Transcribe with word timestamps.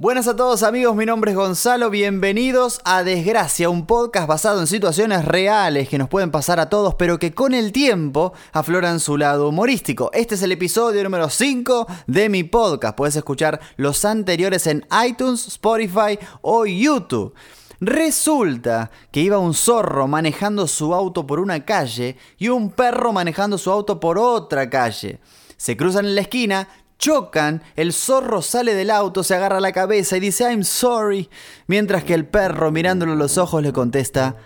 Buenas 0.00 0.28
a 0.28 0.34
todos 0.34 0.62
amigos, 0.62 0.96
mi 0.96 1.04
nombre 1.04 1.32
es 1.32 1.36
Gonzalo, 1.36 1.90
bienvenidos 1.90 2.80
a 2.86 3.02
Desgracia, 3.02 3.68
un 3.68 3.84
podcast 3.84 4.26
basado 4.26 4.58
en 4.60 4.66
situaciones 4.66 5.26
reales 5.26 5.90
que 5.90 5.98
nos 5.98 6.08
pueden 6.08 6.30
pasar 6.30 6.58
a 6.58 6.70
todos, 6.70 6.94
pero 6.94 7.18
que 7.18 7.34
con 7.34 7.52
el 7.52 7.70
tiempo 7.70 8.32
afloran 8.52 8.98
su 8.98 9.18
lado 9.18 9.50
humorístico. 9.50 10.08
Este 10.14 10.36
es 10.36 10.42
el 10.42 10.52
episodio 10.52 11.04
número 11.04 11.28
5 11.28 11.86
de 12.06 12.30
mi 12.30 12.44
podcast, 12.44 12.96
puedes 12.96 13.14
escuchar 13.14 13.60
los 13.76 14.06
anteriores 14.06 14.66
en 14.68 14.86
iTunes, 15.06 15.46
Spotify 15.48 16.18
o 16.40 16.64
YouTube. 16.64 17.34
Resulta 17.78 18.90
que 19.12 19.20
iba 19.20 19.36
un 19.36 19.52
zorro 19.52 20.08
manejando 20.08 20.66
su 20.66 20.94
auto 20.94 21.26
por 21.26 21.38
una 21.38 21.66
calle 21.66 22.16
y 22.38 22.48
un 22.48 22.70
perro 22.70 23.12
manejando 23.12 23.58
su 23.58 23.70
auto 23.70 24.00
por 24.00 24.16
otra 24.18 24.70
calle. 24.70 25.20
Se 25.58 25.76
cruzan 25.76 26.06
en 26.06 26.14
la 26.14 26.22
esquina, 26.22 26.68
chocan, 27.00 27.62
el 27.76 27.92
zorro 27.92 28.42
sale 28.42 28.74
del 28.74 28.90
auto, 28.90 29.24
se 29.24 29.34
agarra 29.34 29.58
la 29.58 29.72
cabeza 29.72 30.18
y 30.18 30.20
dice 30.20 30.44
I'm 30.44 30.62
sorry, 30.62 31.28
mientras 31.66 32.04
que 32.04 32.14
el 32.14 32.26
perro 32.26 32.70
mirándolo 32.70 33.12
a 33.12 33.16
los 33.16 33.38
ojos 33.38 33.62
le 33.62 33.72
contesta 33.72 34.36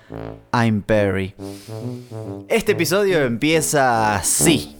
I'm 0.52 0.82
Perry. 0.82 1.34
Este 2.48 2.72
episodio 2.72 3.20
empieza 3.22 4.14
así. 4.14 4.78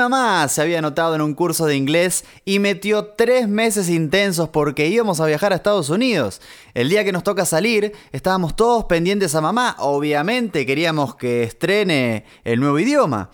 Mamá 0.00 0.48
se 0.48 0.62
había 0.62 0.78
anotado 0.78 1.14
en 1.14 1.20
un 1.20 1.34
curso 1.34 1.66
de 1.66 1.76
inglés 1.76 2.24
y 2.44 2.58
metió 2.58 3.06
tres 3.16 3.48
meses 3.48 3.88
intensos 3.88 4.48
porque 4.48 4.88
íbamos 4.88 5.20
a 5.20 5.26
viajar 5.26 5.52
a 5.52 5.56
Estados 5.56 5.90
Unidos. 5.90 6.40
El 6.74 6.88
día 6.88 7.04
que 7.04 7.12
nos 7.12 7.22
toca 7.22 7.44
salir, 7.44 7.92
estábamos 8.12 8.56
todos 8.56 8.84
pendientes 8.84 9.34
a 9.34 9.40
mamá. 9.40 9.76
Obviamente 9.78 10.66
queríamos 10.66 11.14
que 11.14 11.42
estrene 11.42 12.24
el 12.44 12.60
nuevo 12.60 12.78
idioma. 12.78 13.30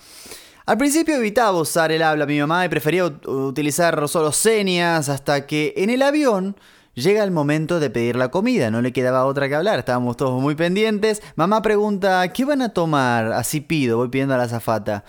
Al 0.66 0.78
principio 0.78 1.16
evitaba 1.16 1.58
usar 1.58 1.92
el 1.92 2.02
habla 2.02 2.26
mi 2.26 2.38
mamá 2.40 2.64
y 2.64 2.68
prefería 2.68 3.04
utilizar 3.04 4.08
solo 4.08 4.32
señas 4.32 5.08
hasta 5.08 5.46
que 5.46 5.74
en 5.76 5.90
el 5.90 6.02
avión 6.02 6.56
Llega 6.96 7.22
el 7.24 7.30
momento 7.30 7.78
de 7.78 7.90
pedir 7.90 8.16
la 8.16 8.30
comida, 8.30 8.70
no 8.70 8.80
le 8.80 8.90
quedaba 8.90 9.26
otra 9.26 9.50
que 9.50 9.54
hablar, 9.54 9.78
estábamos 9.78 10.16
todos 10.16 10.40
muy 10.40 10.54
pendientes. 10.54 11.22
Mamá 11.34 11.60
pregunta, 11.60 12.26
¿qué 12.32 12.46
van 12.46 12.62
a 12.62 12.70
tomar? 12.70 13.34
Así 13.34 13.60
pido, 13.60 13.98
voy 13.98 14.08
pidiendo 14.08 14.32
a 14.32 14.38
la 14.38 14.44
azafata. 14.44 15.04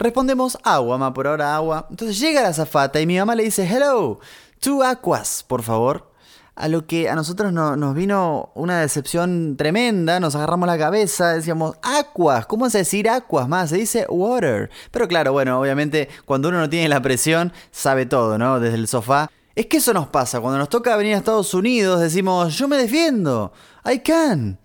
Respondemos 0.00 0.56
agua, 0.64 0.96
mamá, 0.96 1.12
por 1.12 1.26
ahora 1.26 1.54
agua. 1.54 1.86
Entonces 1.90 2.18
llega 2.18 2.40
la 2.40 2.48
azafata 2.48 3.02
y 3.02 3.06
mi 3.06 3.18
mamá 3.18 3.34
le 3.34 3.42
dice, 3.44 3.68
hello, 3.70 4.18
two 4.58 4.82
aquas, 4.82 5.44
por 5.46 5.62
favor. 5.62 6.10
A 6.54 6.68
lo 6.68 6.86
que 6.86 7.10
a 7.10 7.14
nosotros 7.14 7.52
nos 7.52 7.94
vino 7.94 8.50
una 8.54 8.80
decepción 8.80 9.58
tremenda, 9.58 10.18
nos 10.18 10.34
agarramos 10.34 10.66
la 10.66 10.78
cabeza, 10.78 11.34
decíamos, 11.34 11.76
aquas, 11.82 12.46
¿cómo 12.46 12.70
se 12.70 12.78
decir 12.78 13.10
aquas 13.10 13.46
más? 13.46 13.68
Se 13.68 13.76
dice 13.76 14.06
water. 14.08 14.70
Pero 14.90 15.06
claro, 15.06 15.32
bueno, 15.32 15.60
obviamente 15.60 16.08
cuando 16.24 16.48
uno 16.48 16.60
no 16.60 16.70
tiene 16.70 16.88
la 16.88 17.02
presión, 17.02 17.52
sabe 17.70 18.06
todo, 18.06 18.38
¿no? 18.38 18.58
Desde 18.58 18.76
el 18.76 18.88
sofá. 18.88 19.30
Es 19.54 19.66
que 19.66 19.76
eso 19.76 19.92
nos 19.92 20.08
pasa, 20.08 20.40
cuando 20.40 20.58
nos 20.58 20.70
toca 20.70 20.96
venir 20.96 21.14
a 21.14 21.18
Estados 21.18 21.52
Unidos 21.52 22.00
decimos, 22.00 22.56
yo 22.56 22.68
me 22.68 22.78
defiendo, 22.78 23.52
I 23.84 23.98
can, 23.98 24.58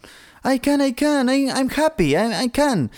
I 0.45 0.59
can, 0.59 0.79
I 0.81 0.93
can, 0.93 1.27
I'm 1.27 1.69
happy, 1.69 2.15
I, 2.15 2.49
can. 2.51 2.89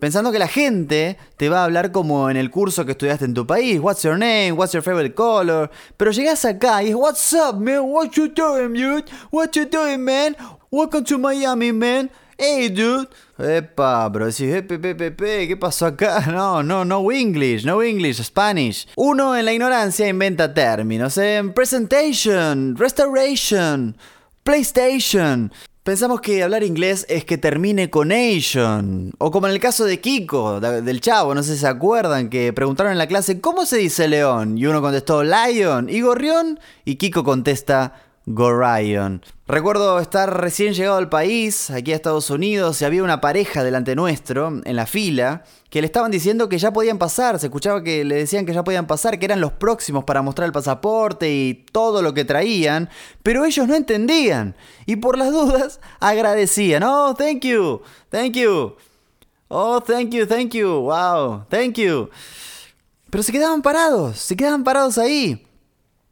Pensando 0.00 0.32
que 0.32 0.38
la 0.38 0.48
gente 0.48 1.18
te 1.36 1.50
va 1.50 1.60
a 1.60 1.64
hablar 1.64 1.92
como 1.92 2.30
en 2.30 2.38
el 2.38 2.50
curso 2.50 2.86
que 2.86 2.92
estudiaste 2.92 3.26
en 3.26 3.34
tu 3.34 3.46
país, 3.46 3.78
what's 3.78 4.02
your 4.02 4.18
name, 4.18 4.52
what's 4.52 4.72
your 4.72 4.82
favorite 4.82 5.14
color, 5.14 5.70
pero 5.98 6.10
llegas 6.10 6.46
acá 6.46 6.82
y 6.82 6.88
es 6.88 6.94
what's 6.94 7.34
up 7.34 7.60
man, 7.60 7.80
what 7.82 8.08
you 8.12 8.28
doing 8.28 8.72
dude, 8.72 9.04
what 9.30 9.50
you 9.52 9.66
doing 9.66 9.98
man, 9.98 10.34
welcome 10.70 11.04
to 11.04 11.18
Miami 11.18 11.70
man, 11.70 12.10
hey 12.38 12.70
dude. 12.70 13.10
Epa, 13.38 14.08
bro, 14.08 14.24
decís, 14.24 14.64
¿qué 14.66 15.56
pasó 15.60 15.84
acá? 15.84 16.24
No, 16.32 16.62
no, 16.62 16.82
no 16.86 17.12
English, 17.12 17.66
no 17.66 17.82
English, 17.82 18.22
Spanish. 18.22 18.88
Uno 18.96 19.36
en 19.36 19.44
la 19.44 19.52
ignorancia 19.52 20.08
inventa 20.08 20.54
términos. 20.54 21.18
En 21.18 21.48
¿eh? 21.48 21.52
presentation, 21.52 22.74
restoration, 22.74 23.94
PlayStation. 24.44 25.52
Pensamos 25.82 26.20
que 26.20 26.42
hablar 26.42 26.62
inglés 26.62 27.06
es 27.08 27.24
que 27.24 27.38
termine 27.38 27.88
con 27.88 28.12
Asian. 28.12 29.12
O 29.16 29.30
como 29.30 29.46
en 29.46 29.54
el 29.54 29.60
caso 29.60 29.86
de 29.86 29.98
Kiko, 29.98 30.60
del 30.60 31.00
chavo, 31.00 31.34
no 31.34 31.42
sé 31.42 31.54
si 31.54 31.60
se 31.60 31.68
acuerdan, 31.68 32.28
que 32.28 32.52
preguntaron 32.52 32.92
en 32.92 32.98
la 32.98 33.06
clase, 33.06 33.40
¿cómo 33.40 33.64
se 33.64 33.78
dice 33.78 34.06
león? 34.06 34.58
Y 34.58 34.66
uno 34.66 34.82
contestó 34.82 35.24
lion 35.24 35.88
y 35.88 36.02
gorrión, 36.02 36.60
y 36.84 36.96
Kiko 36.96 37.24
contesta 37.24 37.94
Gorion. 38.26 39.22
Recuerdo 39.48 39.98
estar 39.98 40.40
recién 40.40 40.74
llegado 40.74 40.98
al 40.98 41.08
país, 41.08 41.70
aquí 41.70 41.92
a 41.92 41.96
Estados 41.96 42.30
Unidos, 42.30 42.80
y 42.80 42.84
había 42.84 43.02
una 43.02 43.20
pareja 43.20 43.64
delante 43.64 43.96
nuestro, 43.96 44.60
en 44.64 44.76
la 44.76 44.86
fila, 44.86 45.42
que 45.70 45.80
le 45.80 45.86
estaban 45.86 46.10
diciendo 46.10 46.48
que 46.48 46.58
ya 46.58 46.72
podían 46.72 46.98
pasar, 46.98 47.38
se 47.38 47.46
escuchaba 47.46 47.82
que 47.82 48.04
le 48.04 48.16
decían 48.16 48.46
que 48.46 48.52
ya 48.52 48.62
podían 48.62 48.86
pasar, 48.86 49.18
que 49.18 49.24
eran 49.24 49.40
los 49.40 49.52
próximos 49.52 50.04
para 50.04 50.22
mostrar 50.22 50.46
el 50.46 50.52
pasaporte 50.52 51.32
y 51.32 51.66
todo 51.72 52.02
lo 52.02 52.14
que 52.14 52.24
traían, 52.24 52.88
pero 53.22 53.44
ellos 53.44 53.66
no 53.66 53.74
entendían, 53.74 54.54
y 54.86 54.96
por 54.96 55.18
las 55.18 55.32
dudas 55.32 55.80
agradecían, 55.98 56.82
oh, 56.82 57.14
thank 57.14 57.44
you, 57.44 57.80
thank 58.10 58.34
you, 58.34 58.76
oh, 59.48 59.80
thank 59.80 60.10
you, 60.10 60.26
thank 60.26 60.52
you, 60.52 60.68
wow, 60.68 61.44
thank 61.48 61.74
you. 61.74 62.10
Pero 63.08 63.24
se 63.24 63.32
quedaban 63.32 63.62
parados, 63.62 64.18
se 64.18 64.36
quedaban 64.36 64.62
parados 64.62 64.96
ahí. 64.98 65.44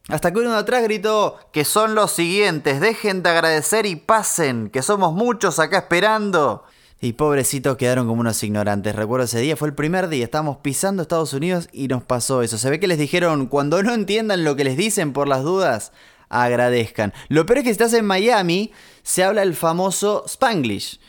Hasta 0.08 0.32
que 0.32 0.40
uno 0.40 0.54
atrás 0.54 0.82
gritó 0.82 1.36
que 1.52 1.66
son 1.66 1.94
los 1.94 2.12
siguientes, 2.12 2.80
dejen 2.80 3.22
de 3.22 3.28
agradecer 3.28 3.84
y 3.84 3.94
pasen, 3.96 4.70
que 4.70 4.80
somos 4.80 5.12
muchos 5.12 5.58
acá 5.58 5.78
esperando. 5.78 6.64
Y 6.98 7.12
pobrecitos 7.12 7.76
quedaron 7.76 8.08
como 8.08 8.22
unos 8.22 8.42
ignorantes. 8.42 8.96
Recuerdo 8.96 9.26
ese 9.26 9.38
día, 9.40 9.56
fue 9.56 9.68
el 9.68 9.74
primer 9.74 10.08
día, 10.08 10.24
estábamos 10.24 10.56
pisando 10.62 11.02
Estados 11.02 11.34
Unidos 11.34 11.68
y 11.72 11.88
nos 11.88 12.02
pasó 12.02 12.42
eso. 12.42 12.56
Se 12.56 12.70
ve 12.70 12.80
que 12.80 12.88
les 12.88 12.98
dijeron, 12.98 13.46
cuando 13.46 13.82
no 13.82 13.92
entiendan 13.92 14.44
lo 14.44 14.56
que 14.56 14.64
les 14.64 14.78
dicen 14.78 15.12
por 15.12 15.28
las 15.28 15.44
dudas, 15.44 15.92
agradezcan. 16.30 17.12
Lo 17.28 17.44
peor 17.44 17.58
es 17.58 17.64
que 17.64 17.68
si 17.68 17.72
estás 17.72 17.92
en 17.92 18.06
Miami, 18.06 18.72
se 19.02 19.24
habla 19.24 19.42
el 19.42 19.54
famoso 19.54 20.24
Spanglish. 20.26 21.00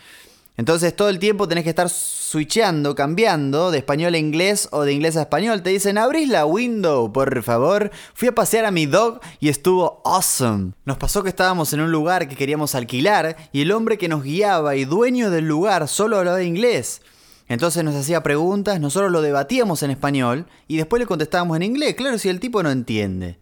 Entonces 0.59 0.93
todo 0.93 1.07
el 1.07 1.19
tiempo 1.19 1.47
tenés 1.47 1.63
que 1.63 1.69
estar 1.69 1.89
switchando, 1.89 2.93
cambiando 2.93 3.71
de 3.71 3.77
español 3.77 4.13
a 4.13 4.17
inglés 4.17 4.67
o 4.73 4.81
de 4.81 4.91
inglés 4.91 5.15
a 5.15 5.21
español. 5.21 5.63
Te 5.63 5.69
dicen, 5.69 5.97
abrís 5.97 6.27
la 6.27 6.45
window, 6.45 7.13
por 7.13 7.41
favor. 7.43 7.91
Fui 8.13 8.27
a 8.27 8.35
pasear 8.35 8.65
a 8.65 8.71
mi 8.71 8.85
dog 8.85 9.21
y 9.39 9.47
estuvo 9.47 10.01
awesome. 10.03 10.73
Nos 10.83 10.97
pasó 10.97 11.23
que 11.23 11.29
estábamos 11.29 11.71
en 11.71 11.79
un 11.79 11.93
lugar 11.93 12.27
que 12.27 12.35
queríamos 12.35 12.75
alquilar 12.75 13.37
y 13.53 13.61
el 13.61 13.71
hombre 13.71 13.97
que 13.97 14.09
nos 14.09 14.21
guiaba 14.21 14.75
y 14.75 14.83
dueño 14.83 15.31
del 15.31 15.47
lugar 15.47 15.87
solo 15.87 16.17
hablaba 16.17 16.43
inglés. 16.43 17.03
Entonces 17.47 17.81
nos 17.85 17.95
hacía 17.95 18.21
preguntas, 18.21 18.81
nosotros 18.81 19.13
lo 19.13 19.21
debatíamos 19.21 19.81
en 19.83 19.91
español 19.91 20.45
y 20.67 20.75
después 20.75 20.99
le 20.99 21.07
contestábamos 21.07 21.55
en 21.55 21.63
inglés. 21.63 21.95
Claro, 21.95 22.17
si 22.17 22.27
el 22.27 22.41
tipo 22.41 22.61
no 22.63 22.69
entiende. 22.69 23.39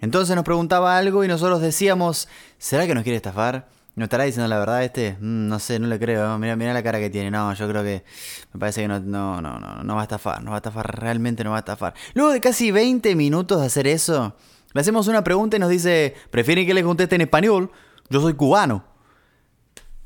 Entonces 0.00 0.34
nos 0.34 0.44
preguntaba 0.44 0.98
algo 0.98 1.22
y 1.22 1.28
nosotros 1.28 1.60
decíamos, 1.60 2.26
¿será 2.58 2.84
que 2.88 2.96
nos 2.96 3.04
quiere 3.04 3.16
estafar? 3.16 3.77
¿No 3.98 4.04
estará 4.04 4.22
diciendo 4.22 4.46
la 4.46 4.60
verdad 4.60 4.84
este? 4.84 5.16
No 5.20 5.58
sé, 5.58 5.80
no 5.80 5.88
le 5.88 5.98
creo. 5.98 6.38
Mira, 6.38 6.54
mira 6.54 6.72
la 6.72 6.84
cara 6.84 7.00
que 7.00 7.10
tiene. 7.10 7.32
No, 7.32 7.52
yo 7.52 7.68
creo 7.68 7.82
que 7.82 8.04
me 8.52 8.60
parece 8.60 8.82
que 8.82 8.88
no, 8.88 9.00
no, 9.00 9.42
no, 9.42 9.58
no, 9.58 9.82
no 9.82 9.94
va 9.96 10.02
a 10.02 10.04
estafar. 10.04 10.42
No 10.42 10.52
va 10.52 10.56
a 10.56 10.58
estafar, 10.58 11.00
realmente 11.00 11.42
no 11.42 11.50
va 11.50 11.56
a 11.56 11.58
estafar. 11.60 11.94
Luego 12.14 12.30
de 12.30 12.40
casi 12.40 12.70
20 12.70 13.16
minutos 13.16 13.60
de 13.60 13.66
hacer 13.66 13.88
eso, 13.88 14.36
le 14.72 14.80
hacemos 14.80 15.08
una 15.08 15.24
pregunta 15.24 15.56
y 15.56 15.60
nos 15.60 15.68
dice, 15.68 16.14
¿prefieren 16.30 16.64
que 16.64 16.74
le 16.74 16.84
conteste 16.84 17.16
en 17.16 17.22
español? 17.22 17.72
Yo 18.08 18.20
soy 18.20 18.34
cubano. 18.34 18.84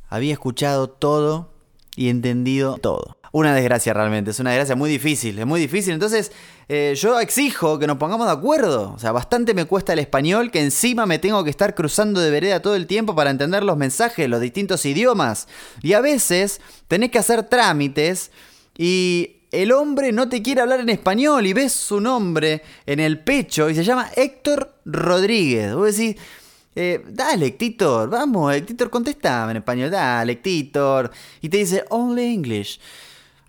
Había 0.08 0.32
escuchado 0.32 0.88
todo 0.88 1.52
y 1.94 2.08
entendido 2.08 2.78
todo 2.78 3.21
una 3.32 3.54
desgracia 3.54 3.94
realmente, 3.94 4.30
es 4.30 4.40
una 4.40 4.50
desgracia 4.50 4.76
muy 4.76 4.90
difícil, 4.90 5.38
es 5.38 5.46
muy 5.46 5.58
difícil. 5.58 5.94
Entonces, 5.94 6.32
eh, 6.68 6.94
yo 6.96 7.18
exijo 7.18 7.78
que 7.78 7.86
nos 7.86 7.96
pongamos 7.96 8.26
de 8.26 8.32
acuerdo. 8.32 8.92
O 8.94 8.98
sea, 8.98 9.10
bastante 9.10 9.54
me 9.54 9.64
cuesta 9.64 9.94
el 9.94 9.98
español 9.98 10.50
que 10.50 10.60
encima 10.60 11.06
me 11.06 11.18
tengo 11.18 11.42
que 11.42 11.50
estar 11.50 11.74
cruzando 11.74 12.20
de 12.20 12.30
vereda 12.30 12.60
todo 12.60 12.76
el 12.76 12.86
tiempo 12.86 13.14
para 13.14 13.30
entender 13.30 13.64
los 13.64 13.78
mensajes, 13.78 14.28
los 14.28 14.40
distintos 14.40 14.84
idiomas. 14.84 15.48
Y 15.80 15.94
a 15.94 16.02
veces 16.02 16.60
tenés 16.88 17.10
que 17.10 17.18
hacer 17.18 17.44
trámites 17.44 18.30
y 18.76 19.36
el 19.50 19.72
hombre 19.72 20.12
no 20.12 20.28
te 20.28 20.42
quiere 20.42 20.60
hablar 20.60 20.80
en 20.80 20.90
español 20.90 21.46
y 21.46 21.54
ves 21.54 21.72
su 21.72 22.00
nombre 22.00 22.62
en 22.84 23.00
el 23.00 23.18
pecho 23.20 23.70
y 23.70 23.74
se 23.74 23.84
llama 23.84 24.10
Héctor 24.14 24.74
Rodríguez. 24.84 25.74
Vos 25.74 25.96
decís, 25.96 26.16
eh, 26.74 27.02
dale, 27.08 27.52
Titor, 27.52 28.10
vamos, 28.10 28.54
Titor, 28.66 28.90
contesta 28.90 29.50
en 29.50 29.58
español, 29.58 29.90
dale, 29.90 30.36
Titor. 30.36 31.10
Y 31.40 31.48
te 31.48 31.56
dice, 31.58 31.84
only 31.88 32.34
English. 32.34 32.78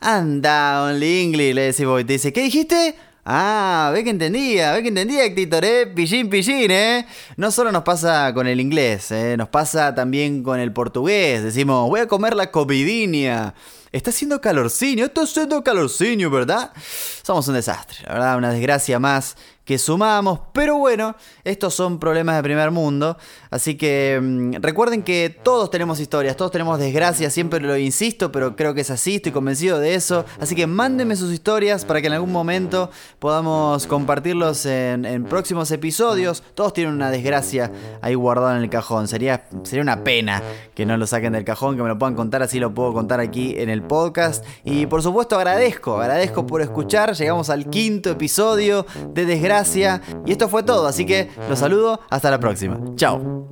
Anda, 0.04 0.84
only 0.84 1.22
English, 1.22 1.56
le 1.56 1.62
decimos. 1.62 2.02
Y 2.02 2.04
te 2.04 2.14
dice, 2.14 2.34
¿qué 2.34 2.44
dijiste? 2.44 2.96
Ah, 3.26 3.90
ve 3.94 4.04
que 4.04 4.10
entendía, 4.10 4.74
ve 4.74 4.82
que 4.82 4.90
entendía, 4.90 5.24
Héctor, 5.24 5.64
¿eh? 5.64 5.88
Pillín, 5.88 6.30
pillín, 6.30 6.72
¿eh? 6.72 7.06
No 7.38 7.52
solo 7.52 7.72
nos 7.72 7.84
pasa 7.84 8.34
con 8.34 8.46
el 8.46 8.60
inglés, 8.60 9.12
¿eh? 9.12 9.38
Nos 9.38 9.48
pasa 9.48 9.96
también 9.96 10.44
con 10.44 10.60
el 10.60 10.74
portugués. 10.74 11.42
Decimos, 11.42 11.90
voy 11.90 12.02
a 12.02 12.08
comer 12.08 12.36
la 12.36 12.52
comidinha. 12.52 13.54
Está 13.94 14.10
haciendo 14.10 14.42
calorcinio, 14.42 15.06
está 15.06 15.22
haciendo 15.22 15.64
calorcinio, 15.64 16.32
¿verdad? 16.32 16.74
Somos 17.22 17.48
un 17.48 17.54
desastre, 17.54 18.00
la 18.08 18.14
verdad, 18.14 18.38
una 18.38 18.52
desgracia 18.52 18.98
más 18.98 19.36
que 19.66 19.78
sumamos, 19.78 20.42
pero 20.52 20.78
bueno, 20.78 21.16
estos 21.46 21.74
son 21.74 21.98
problemas 21.98 22.36
de 22.36 22.44
primer 22.44 22.72
mundo, 22.72 23.18
así 23.50 23.76
que 23.76 24.20
mm, 24.22 24.56
recuerden 24.62 25.04
que 25.04 25.34
todos 25.42 25.72
tenemos 25.72 26.02
historias, 26.02 26.36
todos 26.36 26.52
tenemos 26.52 26.78
desgracias, 26.80 27.32
siempre 27.32 27.62
lo 27.62 27.78
insisto, 27.78 28.30
pero 28.30 28.58
creo 28.58 28.74
que 28.74 28.82
es 28.82 28.90
así, 28.90 29.16
estoy 29.16 29.32
convencido 29.32 29.80
de 29.80 29.96
eso, 29.96 30.26
así 30.42 30.54
que 30.54 30.68
mándenme 30.68 31.16
sus 31.16 31.32
historias 31.32 31.86
para 31.86 32.02
que 32.02 32.08
en 32.08 32.14
algún 32.14 32.34
momento 32.34 32.92
podamos 33.20 33.88
compartirlos 33.88 34.66
en, 34.66 35.06
en 35.06 35.24
próximos 35.24 35.72
episodios, 35.72 36.44
todos 36.56 36.74
tienen 36.74 36.94
una 36.94 37.10
desgracia 37.10 37.72
ahí 38.02 38.16
guardada 38.16 38.58
en 38.58 38.64
el 38.64 38.70
cajón, 38.70 39.08
sería, 39.08 39.48
sería 39.64 39.82
una 39.82 40.04
pena 40.04 40.44
que 40.76 40.86
no 40.86 40.98
lo 40.98 41.08
saquen 41.08 41.32
del 41.32 41.46
cajón, 41.46 41.78
que 41.78 41.84
me 41.84 41.88
lo 41.88 41.98
puedan 41.98 42.16
contar, 42.16 42.44
así 42.44 42.60
lo 42.60 42.74
puedo 42.74 42.92
contar 42.92 43.22
aquí 43.22 43.56
en 43.58 43.70
el 43.70 43.83
podcast, 43.84 44.46
y 44.64 44.86
por 44.86 45.02
supuesto 45.02 45.36
agradezco, 45.36 46.02
agradezco 46.02 46.46
por 46.46 46.62
escuchar, 46.62 47.14
llegamos 47.14 47.50
al 47.50 47.70
quinto 47.70 48.10
episodio 48.10 48.86
de 49.10 49.26
Desgracia, 49.26 50.02
y 50.26 50.32
esto 50.32 50.50
fue 50.50 50.64
todo, 50.64 50.88
así 50.88 51.06
que 51.06 51.30
los 51.50 51.60
saludo, 51.60 52.00
hasta 52.10 52.32
la 52.32 52.40
próxima. 52.40 52.80
Chao. 52.96 53.50